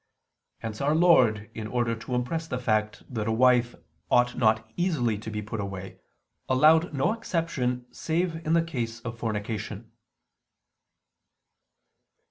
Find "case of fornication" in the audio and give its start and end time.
8.63-9.91